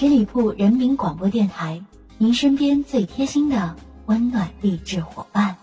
[0.00, 1.82] 十里铺人民广播电台，
[2.18, 3.74] 您身边最贴心的
[4.06, 5.56] 温暖励志伙伴。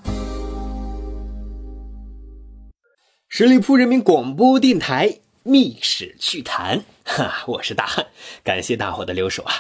[3.30, 5.08] 十里铺人民广播电台
[5.44, 8.06] 《密史趣谈》，哈，我是大汉，
[8.44, 9.54] 感谢大伙的留守啊！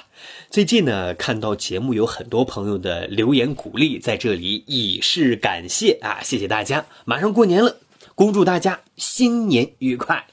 [0.49, 6.19] 最近呢，看到节目有很多朋友的留言鼓励，在这里以示感谢啊！
[6.21, 6.85] 谢谢大家！
[7.05, 7.77] 马上过年了，
[8.13, 10.27] 恭祝大家新年愉快！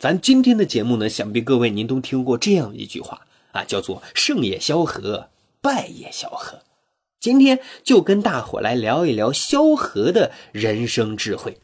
[0.00, 3.20] 咱今天的节目呢，想必各位您都听过这样一句话。
[3.54, 5.30] 啊，叫做胜也萧何，
[5.62, 6.60] 败也萧何。
[7.20, 11.58] 今天就跟大伙来聊一聊萧何的人生智慧。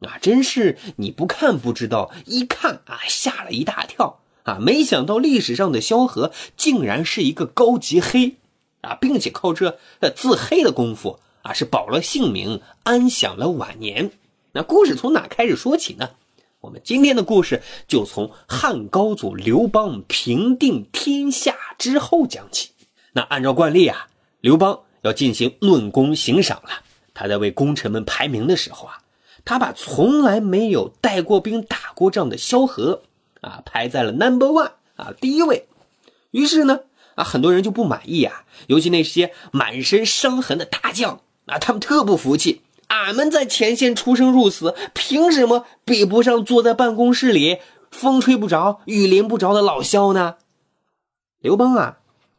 [0.00, 4.58] 啊，真是你不看不知道，一看啊吓了一大跳啊！
[4.60, 8.34] 没想到历史上的萧何竟然是一个高级黑
[8.80, 9.78] 啊，并且靠这
[10.16, 14.10] 自黑的功夫啊是保了性命，安享了晚年。
[14.52, 16.10] 那故事从哪开始说起呢？
[16.64, 22.70] 我们今天的故事就从汉高祖刘邦平定天下之后讲起。
[23.12, 24.08] 那按照惯例啊，
[24.40, 26.70] 刘邦要进行论功行赏了。
[27.12, 29.02] 他在为功臣们排名的时候啊，
[29.44, 33.02] 他把从来没有带过兵、打过仗的萧何
[33.42, 35.66] 啊排在了 number one 啊第一位。
[36.30, 36.80] 于是呢
[37.14, 42.62] 啊，很多人就不满意啊，尤其那些满身伤痕的大将啊，他们特不服气。
[43.04, 47.58] 俺们在前线出生入死，凭什么比不上坐在办公室里
[47.90, 50.36] 风吹不着、雨淋不着的老萧呢？
[51.38, 51.98] 刘邦啊，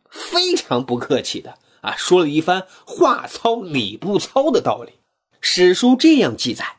[0.09, 4.93] 非常不客气的啊，说了一番话糙理不糙的道理。
[5.39, 6.77] 史书这样记载：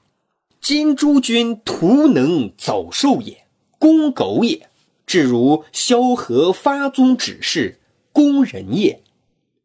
[0.61, 3.47] 今诸君徒能走兽也，
[3.79, 4.69] 公狗也，
[5.07, 7.79] 至如萧何发宗指示，
[8.11, 9.01] 公人也。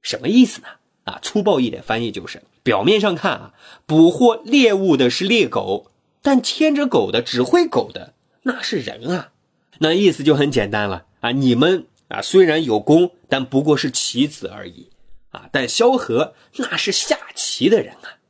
[0.03, 0.67] 什么意思呢？
[1.05, 2.43] 啊，粗暴一点翻译就是。
[2.63, 3.53] 表面上看啊，
[3.85, 5.87] 捕获猎物的是猎狗，
[6.21, 9.29] 但牵着狗的、指挥狗的那是人啊。
[9.79, 14.89] 那意思就很简单了啊，你们啊虽然有功，但不过是棋子而已
[15.31, 15.49] 啊。
[15.51, 18.21] 但萧何那是下棋的人啊。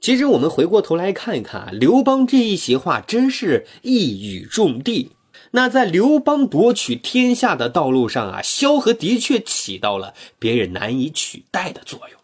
[0.00, 5.10] 其实我们回过头来看一看啊，刘邦这一席话真是一语中的。
[5.50, 12.20] 那在刘邦夺取天下的道路上啊，萧何的确起到了别人难以取代的作用。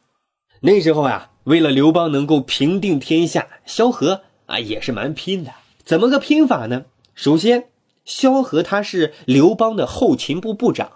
[0.61, 1.31] 那时候啊。
[1.45, 5.53] 为了刘邦能够平定天下，萧何啊也是蛮拼的。
[5.85, 6.85] 怎么个拼法呢？
[7.15, 7.65] 首先，
[8.05, 10.93] 萧何他是刘邦的后勤部部长，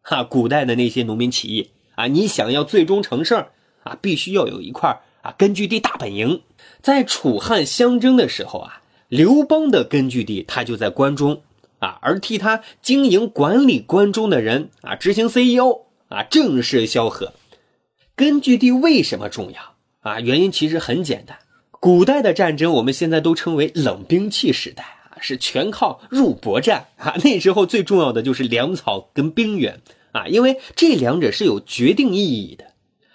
[0.00, 6.40] 哈，古代的那些农民起义啊，你想要最终成事儿啊，必须要有一块啊根据地大本营。
[6.80, 11.42] 在楚汉相争的时候啊，刘邦的根据地他就在关中
[11.80, 17.34] 啊，而替他经营管理关中的人啊，执行 CEO 啊，正是萧何。
[18.16, 19.71] 根据地为什么重要？
[20.02, 21.38] 啊，原因其实很简单。
[21.80, 27.14] 古代的战争，我们现在都称为冷兵器时代啊，是全靠肉搏战啊。
[27.24, 29.80] 那时候最重要的就是粮草跟兵源
[30.12, 32.66] 啊，因为这两者是有决定意义的。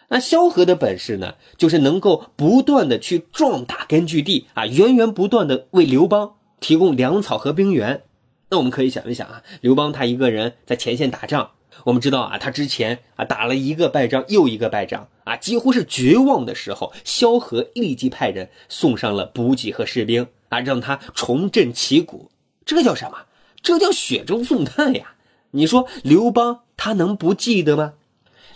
[0.09, 8.03] 那萧何的本事呢，就是能够不断的去壮大根据地啊，源源不断的为刘邦提供粮草和兵源。
[8.49, 11.51] 那我们可以想一想啊，刘邦他一个人在前线打仗。
[11.85, 22.31] 我们知道啊，他之前啊打了一个败仗又一个败仗啊，几乎是绝望的时候，萧何立即派人送上了补给和士兵啊，让他重振旗鼓。
[22.65, 23.25] 这叫什么？
[23.61, 25.15] 这叫雪中送炭呀！
[25.51, 27.93] 你说刘邦他能不记得吗？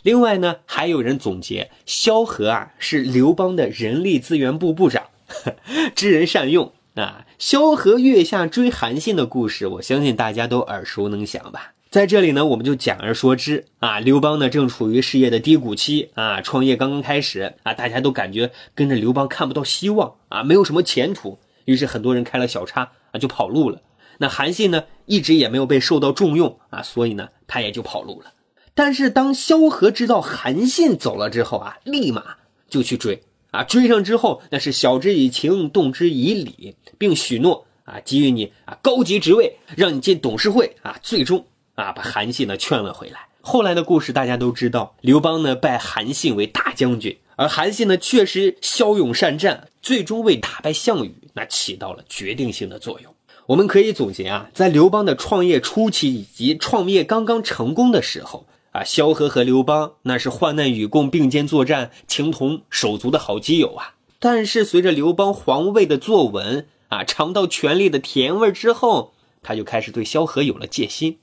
[0.03, 5.07] 另外呢，还有人总结萧何啊是刘邦的人力资源部部长，
[5.95, 7.25] 知人善用啊。
[7.37, 11.73] 萧何月下追韩信的故事，我相信大家都耳熟能详吧。
[11.91, 13.99] 在这里呢，我们就简而说之啊。
[13.99, 21.37] 刘邦呢正处于事业的低谷期啊，创业刚刚开始啊，大家都感觉跟着刘邦看不到希望啊，没有什么前途。
[21.65, 23.81] 于是很多人开了小差啊，就跑路了。
[24.19, 28.31] 那韩信呢，一直也没有被受到重用啊，所以呢，他也就跑路了。
[28.73, 32.23] 但是当萧何知道韩信走了之后啊，立马
[32.69, 33.21] 就去追
[33.51, 41.45] 啊，追上之后那是晓之以情，动之以理，并许诺啊，给予你啊高级职位，让你进董事会啊，最终。
[41.81, 43.27] 啊，把韩信呢劝了回来。
[43.41, 53.13] 后来的故事大家都知道，刘邦呢拜韩信为大将军，而韩信呢确实骁勇善战，最终为打败项羽那起到了决定性的作用。
[53.47, 63.95] 我们可以总结啊，在刘邦的创业初期以及创业刚刚成功的时候啊，萧何和刘邦那是患难与共、并肩作战、情同手足的好基友啊。
[64.19, 71.17] 但是随着刘邦皇位的坐稳啊，尝到权力的甜味之后，他就开始对萧何有了戒心。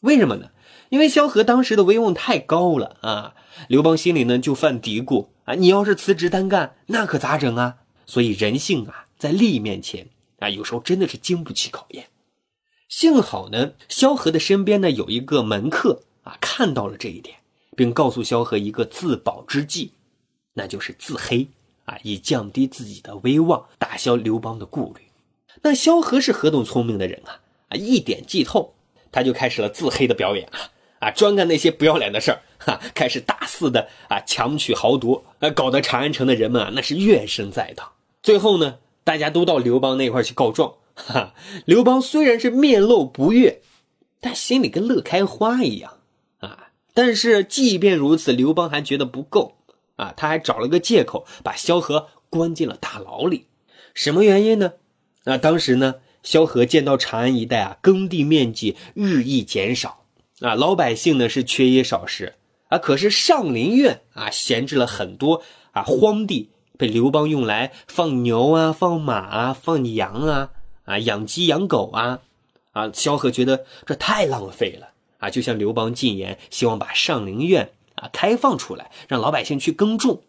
[0.00, 0.50] 为什么呢？
[0.90, 3.34] 因为萧何当时的威望太高了啊！
[3.68, 7.78] 刘邦心里呢就犯嘀咕啊，你要是辞职单干，那可咋整啊？
[8.06, 10.08] 所以人性啊，在利益面前
[10.38, 12.06] 啊，有时候真的是经不起考验。
[12.88, 17.36] 幸好呢，萧何的身边呢有一个门客啊看到了这一点，
[17.76, 19.92] 并告诉萧何一个自保之计，
[20.54, 21.48] 那就是自黑
[21.84, 25.02] 啊，以降低自己的威望，打消刘邦的顾虑。
[25.60, 27.40] 那萧何是何等聪明的人啊！
[27.70, 28.74] 啊，一点即透，
[29.10, 30.58] 他就开始了自黑的表演啊
[31.00, 37.92] 啊，专干那些不要脸的事儿哈，开始大肆的啊强取豪夺，啊，搞得长安城的人们啊那是怨声载道。
[38.22, 41.34] 最后呢，大家都到刘邦那块去告状，哈，
[41.64, 43.60] 刘邦虽然是面露不悦，
[44.20, 45.98] 但心里跟乐开花一样
[46.40, 46.70] 啊。
[46.92, 49.56] 但是即便如此，刘邦还觉得不够
[49.94, 53.46] 啊，他还找了个借口把萧何关进了大牢里。
[53.94, 54.72] 什么原因呢？
[55.24, 55.96] 那当时呢，
[56.28, 60.04] 萧何见到长安一带啊，耕地面积日益减少，
[60.40, 62.34] 啊，老百姓呢是缺衣少食，
[62.68, 65.42] 啊，可是上林苑啊闲置了很多
[65.72, 70.50] 啊荒地，被刘邦用来放牛啊、放马啊、放羊啊、
[70.84, 72.20] 啊养鸡养狗啊，
[72.72, 74.88] 啊，萧何觉得这太浪费了。
[75.16, 80.22] 啊，就向刘邦进言，希望把上林苑啊开放出来，让老百姓去耕种，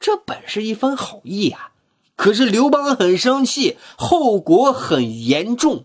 [0.00, 1.72] 这本是一番好意呀。
[2.16, 5.84] 可是刘邦很生气，后果很严重。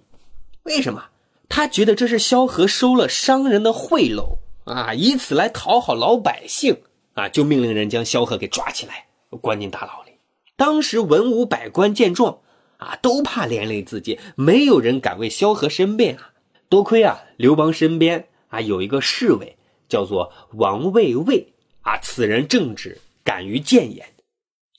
[0.63, 1.05] 为什么？
[1.49, 6.77] 他觉得这是萧何收了商人的贿赂啊，以此来讨好老百姓
[7.13, 9.07] 啊，就命令人将萧何给抓起来，
[9.41, 10.11] 关进大牢里。
[10.55, 12.37] 当时文武百官见状
[12.77, 16.31] 啊，都怕连累自己，没有人敢为萧何申辩啊。
[16.69, 19.57] 多亏啊，刘邦身边啊有一个侍卫，
[19.89, 21.51] 叫做王卫卫
[21.81, 24.05] 啊，此人正直，敢于谏言。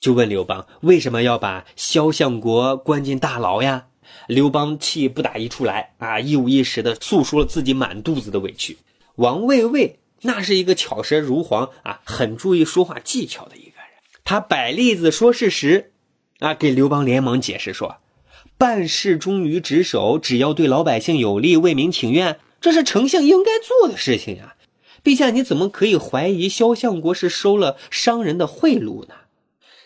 [0.03, 3.85] 就问刘邦为什么要把萧相国关进大牢呀？
[4.27, 8.77] 刘邦气不打一处来啊，一五一十的诉说了自己满肚子的委屈。
[9.15, 15.93] 王卫卫那是一个巧舌如簧啊，很注意说话技巧的一个人，他摆例子说事实，
[16.39, 17.99] 啊，给刘邦连忙解释说，
[18.57, 24.55] 办事忠于职守，只要对老百姓有利，为民请愿，这是丞相应该做的事情呀。
[25.01, 29.15] 陛下，你怎么可以怀疑萧相国是收了商人的贿赂呢？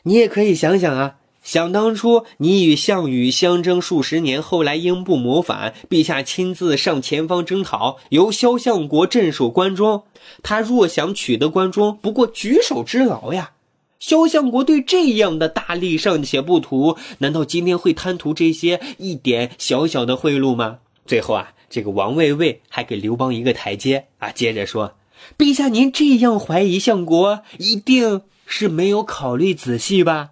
[0.04, 10.04] 你也可以想想啊，想当初你与项羽相争数十年，后来英布谋反，陛下亲自上前方征讨，由萧相国镇守关中。
[10.44, 13.52] 他若想取得关中，不过举手之劳呀。
[14.00, 20.78] 萧相国对这样的大力尚且不图，难道今天会贪图这些一点小小的贿赂吗？
[21.06, 24.94] 最后啊，这个王卫卫还给刘邦一个台阶啊，接着说
[25.36, 30.32] ：“陛下，您这样怀疑相国，一定。”是没有考虑仔细吧？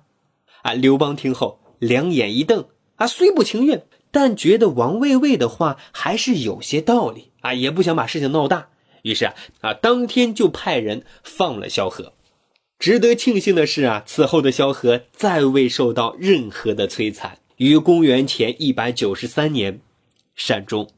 [0.64, 0.74] 啊！
[0.74, 2.66] 刘邦听后两眼一瞪，
[2.96, 8.70] 啊，虽不情愿，但觉得王卫卫的话还是有些道理啊，也不想把事情闹大，
[9.04, 12.14] 于是啊啊，当天就派人放了萧何。
[12.80, 19.82] 值得庆幸的是啊，此后的萧何再未受到任何的摧残，于公元前一百九十三年
[20.36, 20.90] 善终，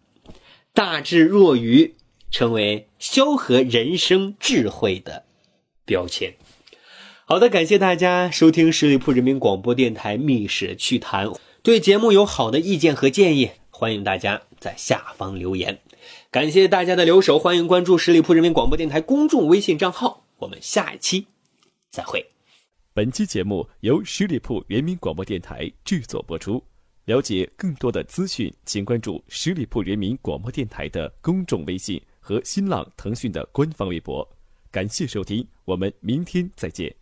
[0.74, 1.96] 大智若愚，
[2.30, 5.25] 成为萧何人生智慧的
[5.84, 6.36] 标签。
[7.29, 11.27] 好的，感谢大家收听十里铺人民广播电台《密室趣谈》。
[11.62, 15.77] 对节目有好的意见和建议，欢迎大家在下方留言。
[16.31, 20.24] 感谢大家的留守，欢迎关注十里铺人民广播电台公众微信账号。
[20.38, 21.27] 我们下一期
[21.89, 22.25] 再会。
[22.94, 26.63] 本期节目由十里铺人民广播电台制作播出。
[27.03, 34.25] 了解更多的资讯，请关注十里铺人民广播电台的公众微信和新浪、腾讯的官方微博。
[34.71, 36.96] 感谢收听，我们明天再见。